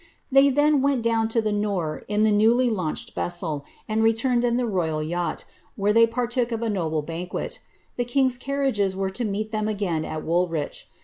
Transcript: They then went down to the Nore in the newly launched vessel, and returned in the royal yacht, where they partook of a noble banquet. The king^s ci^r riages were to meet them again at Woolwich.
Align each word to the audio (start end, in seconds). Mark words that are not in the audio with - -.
They 0.31 0.49
then 0.49 0.81
went 0.81 1.03
down 1.03 1.27
to 1.27 1.43
the 1.43 1.51
Nore 1.51 2.01
in 2.07 2.23
the 2.23 2.31
newly 2.31 2.71
launched 2.71 3.13
vessel, 3.13 3.65
and 3.87 4.01
returned 4.01 4.43
in 4.43 4.57
the 4.57 4.65
royal 4.65 5.03
yacht, 5.03 5.45
where 5.75 5.93
they 5.93 6.07
partook 6.07 6.51
of 6.51 6.63
a 6.63 6.71
noble 6.71 7.03
banquet. 7.03 7.59
The 7.97 8.05
king^s 8.05 8.39
ci^r 8.39 8.65
riages 8.67 8.95
were 8.95 9.11
to 9.11 9.23
meet 9.23 9.51
them 9.51 9.67
again 9.67 10.03
at 10.03 10.23
Woolwich. 10.25 10.87